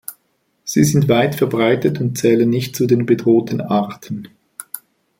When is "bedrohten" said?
3.05-3.61